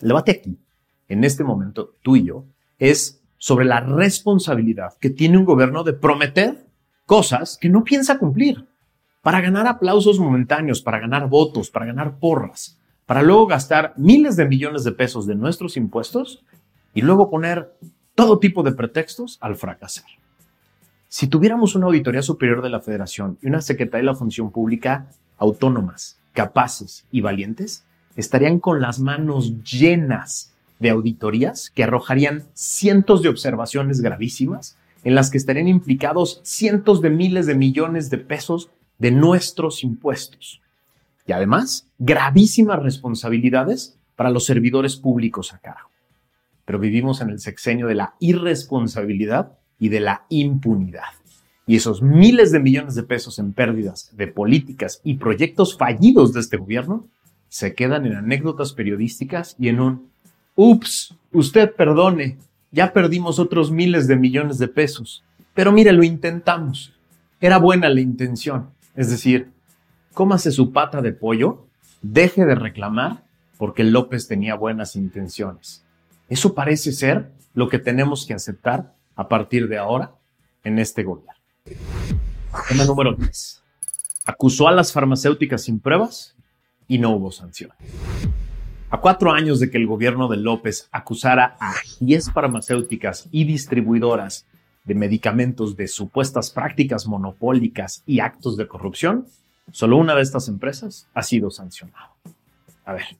El 0.00 0.08
debate 0.08 0.32
aquí, 0.32 0.58
en 1.08 1.22
este 1.22 1.44
momento, 1.44 1.92
tú 2.02 2.16
y 2.16 2.24
yo, 2.24 2.44
es 2.78 3.20
sobre 3.38 3.66
la 3.66 3.80
responsabilidad 3.80 4.94
que 4.98 5.10
tiene 5.10 5.38
un 5.38 5.44
gobierno 5.44 5.84
de 5.84 5.92
prometer 5.92 6.66
cosas 7.06 7.58
que 7.60 7.68
no 7.68 7.84
piensa 7.84 8.18
cumplir 8.18 8.66
para 9.22 9.40
ganar 9.40 9.68
aplausos 9.68 10.18
momentáneos, 10.18 10.82
para 10.82 10.98
ganar 10.98 11.28
votos, 11.28 11.70
para 11.70 11.86
ganar 11.86 12.18
porras 12.18 12.78
para 13.06 13.22
luego 13.22 13.46
gastar 13.46 13.94
miles 13.96 14.36
de 14.36 14.46
millones 14.46 14.84
de 14.84 14.92
pesos 14.92 15.26
de 15.26 15.34
nuestros 15.34 15.76
impuestos 15.76 16.42
y 16.94 17.02
luego 17.02 17.30
poner 17.30 17.74
todo 18.14 18.38
tipo 18.38 18.62
de 18.62 18.72
pretextos 18.72 19.38
al 19.40 19.56
fracasar. 19.56 20.06
Si 21.08 21.28
tuviéramos 21.28 21.74
una 21.74 21.86
auditoría 21.86 22.22
superior 22.22 22.62
de 22.62 22.70
la 22.70 22.80
Federación 22.80 23.38
y 23.42 23.48
una 23.48 23.60
Secretaría 23.60 24.02
de 24.02 24.12
la 24.12 24.18
Función 24.18 24.50
Pública 24.50 25.08
autónomas, 25.36 26.18
capaces 26.32 27.06
y 27.10 27.20
valientes, 27.20 27.84
estarían 28.16 28.58
con 28.60 28.80
las 28.80 29.00
manos 29.00 29.62
llenas 29.62 30.52
de 30.78 30.90
auditorías 30.90 31.70
que 31.70 31.84
arrojarían 31.84 32.44
cientos 32.54 33.22
de 33.22 33.28
observaciones 33.28 34.00
gravísimas 34.00 34.76
en 35.02 35.14
las 35.14 35.30
que 35.30 35.38
estarían 35.38 35.68
implicados 35.68 36.40
cientos 36.42 37.00
de 37.02 37.10
miles 37.10 37.46
de 37.46 37.54
millones 37.54 38.10
de 38.10 38.18
pesos 38.18 38.70
de 38.98 39.10
nuestros 39.10 39.84
impuestos 39.84 40.62
y 41.26 41.32
además 41.32 41.88
gravísimas 41.98 42.82
responsabilidades 42.82 43.98
para 44.16 44.30
los 44.30 44.44
servidores 44.44 44.96
públicos 44.96 45.52
a 45.52 45.58
cargo. 45.58 45.90
Pero 46.64 46.78
vivimos 46.78 47.20
en 47.20 47.30
el 47.30 47.40
sexenio 47.40 47.86
de 47.86 47.94
la 47.94 48.14
irresponsabilidad 48.20 49.58
y 49.78 49.88
de 49.88 50.00
la 50.00 50.24
impunidad. 50.28 51.02
Y 51.66 51.76
esos 51.76 52.02
miles 52.02 52.52
de 52.52 52.60
millones 52.60 52.94
de 52.94 53.02
pesos 53.02 53.38
en 53.38 53.52
pérdidas 53.52 54.10
de 54.16 54.26
políticas 54.26 55.00
y 55.02 55.14
proyectos 55.14 55.76
fallidos 55.76 56.32
de 56.32 56.40
este 56.40 56.58
gobierno 56.58 57.06
se 57.48 57.74
quedan 57.74 58.04
en 58.06 58.16
anécdotas 58.16 58.72
periodísticas 58.72 59.56
y 59.58 59.68
en 59.68 59.80
un, 59.80 60.10
ups, 60.56 61.14
usted 61.32 61.74
perdone, 61.74 62.36
ya 62.70 62.92
perdimos 62.92 63.38
otros 63.38 63.70
miles 63.70 64.08
de 64.08 64.16
millones 64.16 64.58
de 64.58 64.68
pesos. 64.68 65.24
Pero 65.54 65.72
mire, 65.72 65.92
lo 65.92 66.02
intentamos. 66.02 66.92
Era 67.40 67.58
buena 67.58 67.88
la 67.88 68.00
intención. 68.00 68.70
Es 68.96 69.10
decir, 69.10 69.53
cómase 70.14 70.52
su 70.52 70.72
pata 70.72 71.02
de 71.02 71.12
pollo, 71.12 71.66
deje 72.00 72.46
de 72.46 72.54
reclamar 72.54 73.24
porque 73.58 73.84
López 73.84 74.28
tenía 74.28 74.54
buenas 74.54 74.96
intenciones. 74.96 75.84
Eso 76.28 76.54
parece 76.54 76.92
ser 76.92 77.30
lo 77.52 77.68
que 77.68 77.78
tenemos 77.78 78.24
que 78.24 78.34
aceptar 78.34 78.94
a 79.16 79.28
partir 79.28 79.68
de 79.68 79.76
ahora 79.76 80.12
en 80.62 80.78
este 80.78 81.02
gobierno. 81.02 81.34
Tema 82.68 82.84
número 82.84 83.16
3. 83.16 83.62
Acusó 84.26 84.68
a 84.68 84.72
las 84.72 84.92
farmacéuticas 84.92 85.62
sin 85.62 85.80
pruebas 85.80 86.34
y 86.88 86.98
no 86.98 87.10
hubo 87.10 87.30
sanciones. 87.30 87.76
A 88.90 89.00
cuatro 89.00 89.32
años 89.32 89.58
de 89.58 89.70
que 89.70 89.78
el 89.78 89.86
gobierno 89.86 90.28
de 90.28 90.36
López 90.36 90.88
acusara 90.92 91.56
a 91.58 91.74
10 92.00 92.32
farmacéuticas 92.32 93.28
y 93.32 93.44
distribuidoras 93.44 94.46
de 94.84 94.94
medicamentos 94.94 95.76
de 95.76 95.88
supuestas 95.88 96.50
prácticas 96.50 97.06
monopólicas 97.06 98.02
y 98.06 98.20
actos 98.20 98.56
de 98.56 98.68
corrupción, 98.68 99.26
Solo 99.70 99.96
una 99.96 100.14
de 100.14 100.22
estas 100.22 100.48
empresas 100.48 101.08
ha 101.14 101.22
sido 101.22 101.50
sancionada. 101.50 102.12
A 102.84 102.92
ver, 102.92 103.16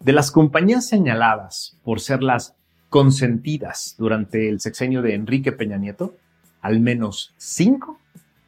de 0.00 0.12
las 0.12 0.30
compañías 0.30 0.86
señaladas 0.86 1.78
por 1.82 2.00
ser 2.00 2.22
las 2.22 2.54
consentidas 2.88 3.94
durante 3.98 4.48
el 4.48 4.60
sexenio 4.60 5.02
de 5.02 5.14
Enrique 5.14 5.52
Peña 5.52 5.76
Nieto, 5.76 6.16
al 6.60 6.80
menos 6.80 7.34
cinco 7.36 7.98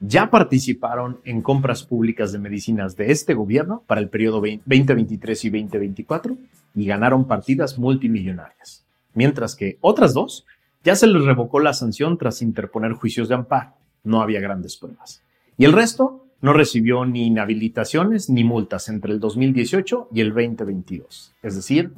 ya 0.00 0.31
participaron 0.31 1.21
en 1.25 1.43
compras 1.43 1.83
públicas 1.85 2.33
de 2.33 2.39
medicinas 2.39 2.97
de 2.97 3.12
este 3.12 3.35
gobierno 3.35 3.85
para 3.87 4.00
el 4.00 4.09
periodo 4.09 4.37
2023 4.37 5.45
y 5.45 5.50
2024 5.50 6.39
y 6.75 6.87
ganaron 6.87 7.27
partidas 7.27 7.79
multimillonarias, 7.79 8.87
mientras 9.12 9.55
que 9.55 9.77
otras 9.83 10.15
dos 10.15 10.47
ya 10.83 10.97
se 10.97 11.07
les 11.07 11.23
revocó 11.23 11.61
la 11.61 11.75
sanción 11.75 12.17
tras 12.17 12.41
interponer 12.41 12.93
juicios 12.93 13.29
de 13.29 13.35
amparo. 13.35 13.75
No 14.03 14.23
había 14.23 14.41
grandes 14.41 14.79
pruebas. 14.79 15.23
Y 15.59 15.67
el 15.67 15.75
resto 15.75 16.27
no 16.40 16.52
recibió 16.52 17.04
ni 17.04 17.26
inhabilitaciones 17.26 18.30
ni 18.30 18.44
multas 18.44 18.88
entre 18.88 19.12
el 19.12 19.20
2018 19.20 20.09
y 20.12 20.20
el 20.20 20.28
2022. 20.30 21.35
Es 21.42 21.56
decir, 21.56 21.92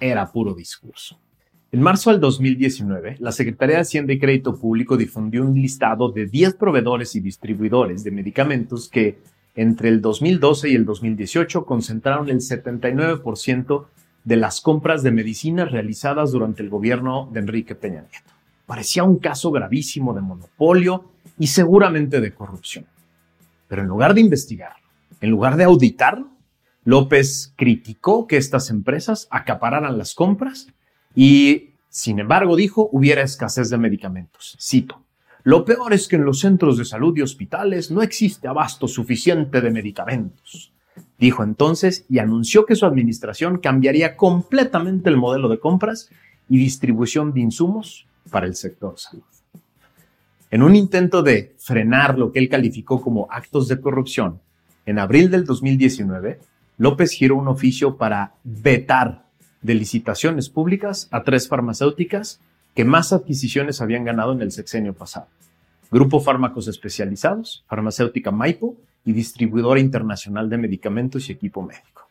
era 0.00 0.32
puro 0.32 0.54
discurso. 0.54 1.18
En 1.70 1.82
marzo 1.82 2.10
del 2.10 2.20
2019, 2.20 3.16
la 3.18 3.32
Secretaría 3.32 3.76
de 3.76 3.82
Hacienda 3.82 4.12
y 4.12 4.18
Crédito 4.18 4.56
Público 4.56 4.96
difundió 4.96 5.44
un 5.44 5.54
listado 5.54 6.10
de 6.10 6.26
10 6.26 6.54
proveedores 6.54 7.16
y 7.16 7.20
distribuidores 7.20 8.04
de 8.04 8.12
medicamentos 8.12 8.88
que 8.88 9.18
entre 9.56 9.88
el 9.88 10.00
2012 10.00 10.68
y 10.68 10.74
el 10.76 10.84
2018 10.84 11.64
concentraron 11.64 12.28
el 12.28 12.38
79% 12.38 13.86
de 14.22 14.36
las 14.36 14.60
compras 14.60 15.02
de 15.02 15.10
medicinas 15.10 15.70
realizadas 15.70 16.32
durante 16.32 16.62
el 16.62 16.70
gobierno 16.70 17.28
de 17.32 17.40
Enrique 17.40 17.74
Peña 17.74 18.02
Nieto. 18.02 18.32
Parecía 18.66 19.04
un 19.04 19.18
caso 19.18 19.50
gravísimo 19.50 20.14
de 20.14 20.22
monopolio 20.22 21.04
y 21.38 21.48
seguramente 21.48 22.20
de 22.20 22.32
corrupción. 22.32 22.86
Pero 23.74 23.82
en 23.82 23.88
lugar 23.88 24.14
de 24.14 24.20
investigar, 24.20 24.76
en 25.20 25.30
lugar 25.30 25.56
de 25.56 25.64
auditar, 25.64 26.24
López 26.84 27.54
criticó 27.56 28.28
que 28.28 28.36
estas 28.36 28.70
empresas 28.70 29.26
acapararan 29.32 29.98
las 29.98 30.14
compras 30.14 30.68
y, 31.12 31.70
sin 31.88 32.20
embargo, 32.20 32.54
dijo, 32.54 32.88
hubiera 32.92 33.22
escasez 33.22 33.70
de 33.70 33.78
medicamentos. 33.78 34.56
Cito, 34.60 35.02
lo 35.42 35.64
peor 35.64 35.92
es 35.92 36.06
que 36.06 36.14
en 36.14 36.24
los 36.24 36.38
centros 36.38 36.78
de 36.78 36.84
salud 36.84 37.16
y 37.16 37.22
hospitales 37.22 37.90
no 37.90 38.00
existe 38.00 38.46
abasto 38.46 38.86
suficiente 38.86 39.60
de 39.60 39.72
medicamentos. 39.72 40.72
Dijo 41.18 41.42
entonces 41.42 42.06
y 42.08 42.20
anunció 42.20 42.66
que 42.66 42.76
su 42.76 42.86
administración 42.86 43.58
cambiaría 43.58 44.16
completamente 44.16 45.10
el 45.10 45.16
modelo 45.16 45.48
de 45.48 45.58
compras 45.58 46.10
y 46.48 46.58
distribución 46.58 47.32
de 47.32 47.40
insumos 47.40 48.06
para 48.30 48.46
el 48.46 48.54
sector 48.54 49.00
salud. 49.00 49.24
En 50.54 50.62
un 50.62 50.76
intento 50.76 51.24
de 51.24 51.56
frenar 51.58 52.16
lo 52.16 52.30
que 52.30 52.38
él 52.38 52.48
calificó 52.48 53.02
como 53.02 53.26
actos 53.28 53.66
de 53.66 53.80
corrupción, 53.80 54.40
en 54.86 55.00
abril 55.00 55.28
del 55.28 55.44
2019, 55.44 56.38
López 56.78 57.10
giró 57.10 57.34
un 57.34 57.48
oficio 57.48 57.96
para 57.96 58.34
vetar 58.44 59.24
de 59.62 59.74
licitaciones 59.74 60.48
públicas 60.48 61.08
a 61.10 61.24
tres 61.24 61.48
farmacéuticas 61.48 62.40
que 62.72 62.84
más 62.84 63.12
adquisiciones 63.12 63.80
habían 63.80 64.04
ganado 64.04 64.32
en 64.32 64.42
el 64.42 64.52
sexenio 64.52 64.94
pasado. 64.94 65.26
Grupo 65.90 66.20
Fármacos 66.20 66.68
Especializados, 66.68 67.64
Farmacéutica 67.66 68.30
Maipo 68.30 68.76
y 69.04 69.12
Distribuidora 69.12 69.80
Internacional 69.80 70.48
de 70.48 70.58
Medicamentos 70.58 71.28
y 71.28 71.32
Equipo 71.32 71.62
Médico. 71.62 72.08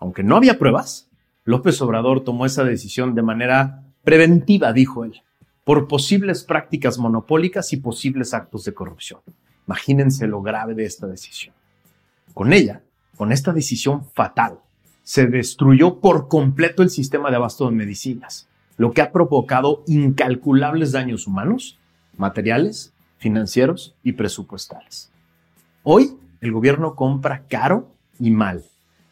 Aunque 0.00 0.24
no 0.24 0.34
había 0.34 0.58
pruebas, 0.58 1.08
López 1.44 1.80
Obrador 1.82 2.24
tomó 2.24 2.46
esa 2.46 2.64
decisión 2.64 3.14
de 3.14 3.22
manera 3.22 3.84
preventiva, 4.02 4.72
dijo 4.72 5.04
él, 5.04 5.22
por 5.64 5.88
posibles 5.88 6.44
prácticas 6.44 6.98
monopólicas 6.98 7.72
y 7.72 7.76
posibles 7.76 8.34
actos 8.34 8.64
de 8.64 8.74
corrupción. 8.74 9.20
Imagínense 9.66 10.26
lo 10.26 10.42
grave 10.42 10.74
de 10.74 10.84
esta 10.84 11.06
decisión. 11.06 11.54
Con 12.34 12.52
ella, 12.52 12.82
con 13.16 13.32
esta 13.32 13.52
decisión 13.52 14.04
fatal, 14.04 14.60
se 15.02 15.26
destruyó 15.26 16.00
por 16.00 16.28
completo 16.28 16.82
el 16.82 16.90
sistema 16.90 17.30
de 17.30 17.36
abasto 17.36 17.66
de 17.66 17.76
medicinas, 17.76 18.48
lo 18.76 18.92
que 18.92 19.02
ha 19.02 19.12
provocado 19.12 19.82
incalculables 19.86 20.92
daños 20.92 21.26
humanos, 21.26 21.78
materiales, 22.16 22.92
financieros 23.18 23.94
y 24.02 24.12
presupuestales. 24.12 25.10
Hoy, 25.82 26.16
el 26.40 26.52
gobierno 26.52 26.94
compra 26.94 27.44
caro 27.48 27.92
y 28.18 28.30
mal, 28.30 28.64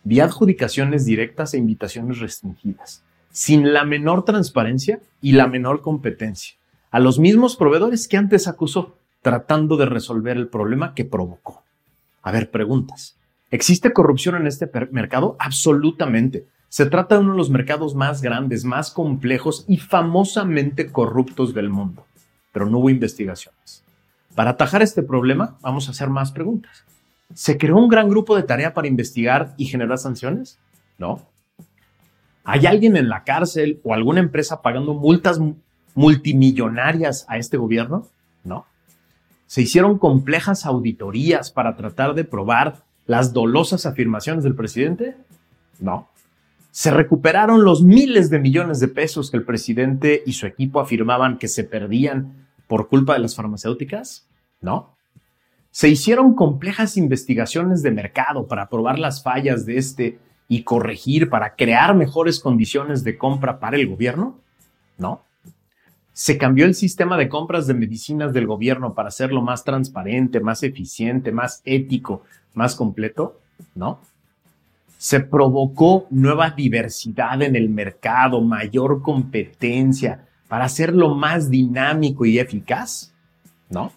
vía 0.05 0.25
adjudicaciones 0.25 1.05
directas 1.05 1.52
e 1.52 1.59
invitaciones 1.59 2.19
restringidas, 2.19 3.02
sin 3.38 3.73
la 3.73 3.85
menor 3.85 4.25
transparencia 4.25 4.99
y 5.23 5.30
la 5.30 5.47
menor 5.47 5.80
competencia, 5.80 6.57
a 6.90 6.99
los 6.99 7.21
mismos 7.21 7.54
proveedores 7.54 8.09
que 8.09 8.16
antes 8.16 8.49
acusó, 8.49 8.97
tratando 9.23 9.76
de 9.76 9.87
resolver 9.87 10.37
el 10.37 10.49
problema 10.49 10.92
que 10.92 11.04
provocó. 11.04 11.62
A 12.23 12.33
ver, 12.33 12.50
preguntas. 12.50 13.14
¿Existe 13.52 13.92
corrupción 13.92 14.35
en 14.35 14.49
este 14.49 14.68
mercado? 14.90 15.37
Absolutamente. 15.38 16.47
Se 16.68 16.87
trata 16.87 17.14
de 17.14 17.21
uno 17.21 17.35
de 17.35 17.38
los 17.38 17.49
mercados 17.49 17.95
más 17.95 18.23
grandes, 18.23 18.64
más 18.64 18.90
complejos 18.90 19.64
y 19.68 19.76
famosamente 19.76 20.90
corruptos 20.90 21.54
del 21.54 21.71
mundo. 21.71 22.04
Pero 22.50 22.68
no 22.68 22.78
hubo 22.78 22.90
investigaciones. 22.90 23.85
Para 24.35 24.50
atajar 24.50 24.83
este 24.83 25.04
problema, 25.04 25.57
vamos 25.61 25.87
a 25.87 25.92
hacer 25.92 26.11
más 26.11 26.33
preguntas. 26.33 26.83
¿Se 27.35 27.57
creó 27.57 27.76
un 27.76 27.88
gran 27.88 28.09
grupo 28.09 28.35
de 28.35 28.42
tarea 28.42 28.75
para 28.75 28.88
investigar 28.88 29.54
y 29.57 29.66
generar 29.66 29.99
sanciones? 29.99 30.59
No. 30.99 31.23
¿Hay 32.50 32.64
alguien 32.64 32.97
en 32.97 33.11
la 33.11 33.25
cárcel 33.25 33.78
o 33.85 33.93
alguna 33.93 34.21
empresa 34.21 34.62
pagando 34.62 34.95
multas 34.95 35.38
multimillonarias 35.95 37.26
a 37.28 37.37
este 37.37 37.59
gobierno? 37.59 38.09
No. 38.43 38.64
¿Se 39.47 39.61
hicieron 39.61 39.99
complejas 39.99 40.64
auditorías 40.64 41.50
para 41.50 41.76
tratar 41.76 42.14
de 42.14 42.25
probar 42.25 42.85
las 43.05 43.35
dolosas 43.35 43.85
afirmaciones 43.85 44.45
del 44.45 44.55
presidente? 44.55 45.14
No. 45.78 46.09
¿Se 46.71 46.90
recuperaron 46.90 47.64
los 47.64 47.83
miles 47.83 48.31
de 48.31 48.38
millones 48.38 48.81
de 48.81 48.88
pesos 48.88 49.31
que 49.31 49.37
el 49.37 49.45
presidente 49.45 50.23
y 50.25 50.33
su 50.33 50.47
equipo 50.47 50.81
afirmaban 50.81 51.37
que 51.37 51.49
se 51.49 51.64
perdían 51.64 52.47
por 52.67 52.88
culpa 52.88 53.12
de 53.12 53.19
las 53.19 53.37
farmacéuticas? 53.37 54.26
No. 54.62 54.97
¿Se 55.71 55.90
hicieron 55.90 56.35
complejas 56.35 56.97
investigaciones 56.97 57.83
de 57.83 57.90
mercado 57.90 58.49
para 58.49 58.71
probar 58.71 58.99
las 58.99 59.23
fallas 59.23 59.67
de 59.67 59.76
este 59.76 60.19
y 60.49 60.62
corregir 60.62 61.28
para 61.28 61.55
crear 61.55 61.95
mejores 61.95 62.40
condiciones 62.40 63.05
de 63.05 63.19
compra 63.19 63.61
para 63.61 63.76
el 63.76 63.87
gobierno? 63.87 64.38
No. 64.97 65.23
¿Se 66.12 66.37
cambió 66.38 66.64
el 66.64 66.75
sistema 66.75 67.17
de 67.17 67.28
compras 67.28 67.67
de 67.67 67.75
medicinas 67.75 68.33
del 68.33 68.47
gobierno 68.47 68.95
para 68.95 69.09
hacerlo 69.09 69.43
más 69.43 69.62
transparente, 69.62 70.40
más 70.40 70.62
eficiente, 70.62 71.31
más 71.31 71.62
ético, 71.64 72.25
más 72.55 72.75
completo? 72.75 73.38
No. 73.75 74.00
Se 74.97 75.20
provocó 75.20 76.07
nueva 76.11 76.51
diversidad 76.51 77.40
en 77.42 77.55
el 77.55 77.68
mercado, 77.68 78.40
mayor 78.40 79.01
competencia 79.03 80.25
para 80.49 80.64
hacerlo 80.64 81.14
más 81.14 81.51
dinámico 81.51 82.25
y 82.25 82.38
eficaz? 82.38 83.12
No. 83.68 83.92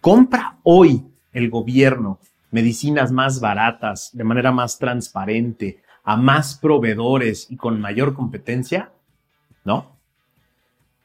¿Compra 0.00 0.58
hoy 0.62 1.02
el 1.32 1.50
gobierno 1.50 2.18
medicinas 2.50 3.12
más 3.12 3.40
baratas, 3.40 4.10
de 4.12 4.24
manera 4.24 4.52
más 4.52 4.78
transparente, 4.78 5.82
a 6.04 6.16
más 6.16 6.58
proveedores 6.58 7.46
y 7.50 7.56
con 7.56 7.80
mayor 7.80 8.14
competencia? 8.14 8.92
¿No? 9.64 9.96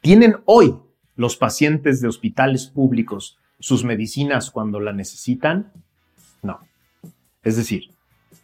¿Tienen 0.02 0.38
hoy 0.46 0.76
los 1.16 1.38
pacientes 1.38 2.02
de 2.02 2.08
hospitales 2.08 2.68
públicos 2.68 3.38
sus 3.60 3.84
medicinas 3.84 4.52
cuando 4.52 4.80
la 4.80 4.94
necesitan? 4.94 5.72
No. 6.42 6.60
Es 7.44 7.58
decir, 7.58 7.90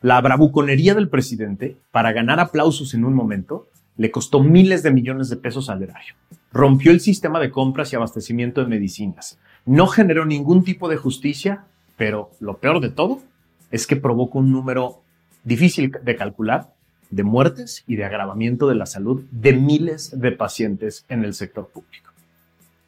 la 0.01 0.19
bravuconería 0.21 0.95
del 0.95 1.09
presidente 1.09 1.77
para 1.91 2.11
ganar 2.11 2.39
aplausos 2.39 2.93
en 2.93 3.05
un 3.05 3.13
momento 3.13 3.67
le 3.97 4.09
costó 4.09 4.41
miles 4.41 4.81
de 4.81 4.91
millones 4.91 5.29
de 5.29 5.37
pesos 5.37 5.69
al 5.69 5.83
erario. 5.83 6.15
Rompió 6.51 6.91
el 6.91 6.99
sistema 6.99 7.39
de 7.39 7.51
compras 7.51 7.93
y 7.93 7.95
abastecimiento 7.95 8.61
de 8.61 8.67
medicinas. 8.67 9.37
No 9.65 9.85
generó 9.87 10.25
ningún 10.25 10.63
tipo 10.63 10.89
de 10.89 10.97
justicia, 10.97 11.65
pero 12.01 12.31
lo 12.39 12.57
peor 12.57 12.81
de 12.81 12.89
todo 12.89 13.21
es 13.69 13.85
que 13.85 13.95
provocó 13.95 14.39
un 14.39 14.51
número 14.51 15.03
difícil 15.43 15.91
de 15.91 16.15
calcular 16.15 16.73
de 17.11 17.21
muertes 17.21 17.83
y 17.85 17.95
de 17.95 18.05
agravamiento 18.05 18.67
de 18.67 18.73
la 18.73 18.87
salud 18.87 19.23
de 19.29 19.53
miles 19.53 20.19
de 20.19 20.31
pacientes 20.31 21.05
en 21.09 21.23
el 21.23 21.35
sector 21.35 21.67
público. 21.67 22.09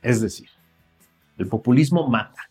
Es 0.02 0.19
decir, 0.19 0.49
el 1.38 1.45
populismo 1.45 2.08
mata. 2.08 2.49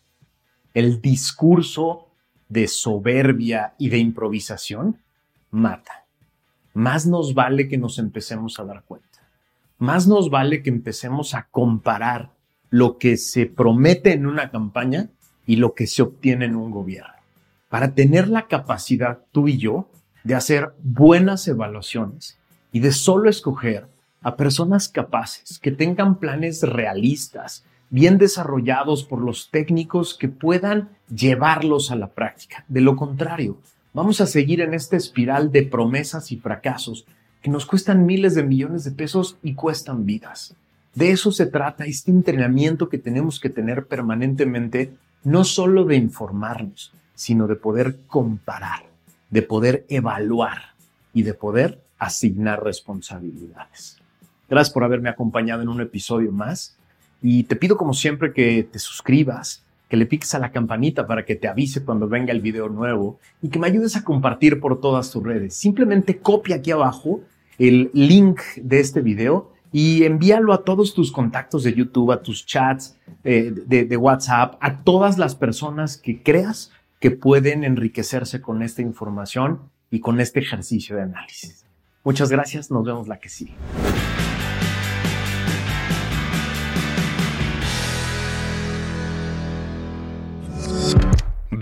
El 0.73 1.01
discurso 1.01 2.07
de 2.47 2.69
soberbia 2.69 3.73
y 3.77 3.89
de 3.89 3.97
improvisación 3.97 4.99
mata. 5.51 6.05
Más 6.73 7.05
nos 7.05 7.33
vale 7.33 7.67
que 7.67 7.77
nos 7.77 7.99
empecemos 7.99 8.57
a 8.57 8.63
dar 8.63 8.85
cuenta. 8.85 9.19
Más 9.79 10.07
nos 10.07 10.29
vale 10.29 10.63
que 10.63 10.69
empecemos 10.69 11.35
a 11.35 11.45
comparar 11.51 12.31
lo 12.69 12.97
que 12.97 13.17
se 13.17 13.47
promete 13.47 14.13
en 14.13 14.25
una 14.25 14.49
campaña 14.49 15.09
y 15.45 15.57
lo 15.57 15.73
que 15.73 15.87
se 15.87 16.01
obtiene 16.01 16.45
en 16.45 16.55
un 16.55 16.71
gobierno. 16.71 17.13
Para 17.69 17.93
tener 17.93 18.27
la 18.27 18.47
capacidad 18.47 19.19
tú 19.31 19.47
y 19.47 19.57
yo 19.57 19.89
de 20.23 20.35
hacer 20.35 20.73
buenas 20.83 21.47
evaluaciones 21.47 22.37
y 22.71 22.79
de 22.79 22.91
solo 22.91 23.29
escoger 23.29 23.87
a 24.21 24.35
personas 24.37 24.87
capaces, 24.87 25.59
que 25.59 25.71
tengan 25.71 26.17
planes 26.17 26.63
realistas, 26.63 27.65
bien 27.89 28.17
desarrollados 28.17 29.03
por 29.03 29.21
los 29.21 29.49
técnicos 29.51 30.17
que 30.17 30.29
puedan 30.29 30.89
llevarlos 31.13 31.91
a 31.91 31.95
la 31.95 32.07
práctica. 32.07 32.63
De 32.67 32.81
lo 32.81 32.95
contrario, 32.95 33.57
vamos 33.93 34.21
a 34.21 34.25
seguir 34.25 34.61
en 34.61 34.73
esta 34.73 34.97
espiral 34.97 35.51
de 35.51 35.63
promesas 35.63 36.31
y 36.31 36.37
fracasos 36.37 37.05
que 37.41 37.51
nos 37.51 37.65
cuestan 37.65 38.05
miles 38.05 38.33
de 38.33 38.43
millones 38.43 38.85
de 38.85 38.91
pesos 38.91 39.37
y 39.43 39.53
cuestan 39.53 40.05
vidas. 40.05 40.55
De 40.95 41.11
eso 41.11 41.31
se 41.31 41.45
trata 41.45 41.85
este 41.85 42.11
entrenamiento 42.11 42.87
que 42.87 42.97
tenemos 42.97 43.39
que 43.39 43.49
tener 43.49 43.85
permanentemente, 43.85 44.93
no 45.23 45.43
solo 45.43 45.85
de 45.85 45.95
informarnos, 45.95 46.93
sino 47.15 47.47
de 47.47 47.55
poder 47.55 47.97
comparar 48.07 48.93
de 49.33 49.41
poder 49.41 49.83
evaluar 49.89 50.75
y 51.11 51.23
de 51.23 51.33
poder 51.33 51.79
asignar 51.97 52.63
responsabilidades. 52.63 53.97
Gracias 54.47 54.71
por 54.71 54.83
haberme 54.83 55.09
acompañado 55.09 55.63
en 55.63 55.69
un 55.69 55.81
episodio 55.81 56.31
más 56.31 56.77
y 57.19 57.43
te 57.45 57.55
pido 57.55 57.75
como 57.75 57.95
siempre 57.95 58.31
que 58.31 58.61
te 58.71 58.77
suscribas, 58.77 59.63
que 59.89 59.97
le 59.97 60.05
piques 60.05 60.35
a 60.35 60.39
la 60.39 60.51
campanita 60.51 61.07
para 61.07 61.25
que 61.25 61.35
te 61.35 61.47
avise 61.47 61.83
cuando 61.83 62.07
venga 62.07 62.31
el 62.31 62.41
video 62.41 62.69
nuevo 62.69 63.19
y 63.41 63.49
que 63.49 63.57
me 63.57 63.65
ayudes 63.65 63.95
a 63.95 64.03
compartir 64.03 64.59
por 64.59 64.79
todas 64.79 65.09
tus 65.09 65.23
redes. 65.23 65.55
Simplemente 65.55 66.19
copia 66.19 66.57
aquí 66.57 66.69
abajo 66.69 67.21
el 67.57 67.89
link 67.93 68.39
de 68.57 68.81
este 68.81 69.01
video 69.01 69.51
y 69.73 70.03
envíalo 70.03 70.53
a 70.53 70.63
todos 70.63 70.93
tus 70.93 71.11
contactos 71.11 71.63
de 71.63 71.73
YouTube, 71.73 72.11
a 72.11 72.21
tus 72.21 72.45
chats 72.45 72.95
eh, 73.25 73.51
de, 73.53 73.83
de 73.83 73.97
WhatsApp, 73.97 74.55
a 74.61 74.83
todas 74.83 75.17
las 75.17 75.35
personas 75.35 75.97
que 75.97 76.23
creas 76.23 76.71
que 76.99 77.11
pueden 77.11 77.65
enriquecerse 77.65 78.39
con 78.39 78.63
esta 78.63 78.81
información 78.81 79.59
y 79.91 79.99
con 79.99 80.21
este 80.21 80.39
ejercicio 80.39 80.95
de 80.95 81.01
análisis. 81.01 81.65
Muchas 82.03 82.29
gracias, 82.29 82.71
nos 82.71 82.85
vemos 82.85 83.07
la 83.07 83.19
que 83.19 83.29
sigue. 83.29 83.55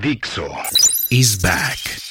Dixo 0.02 0.48
is 1.10 1.42
back. 1.42 2.11